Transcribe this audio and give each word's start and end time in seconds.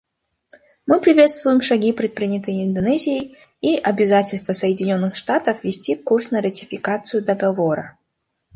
Мы 0.87 0.99
приветствуем 0.99 1.61
шаги, 1.61 1.91
предпринятые 1.93 2.65
Индонезией, 2.65 3.37
и 3.61 3.77
обязательство 3.77 4.53
Соединенных 4.53 5.15
Штатов 5.15 5.63
вести 5.63 5.93
курс 5.95 6.31
на 6.31 6.41
ратификацию 6.41 7.23
Договора. 7.23 7.99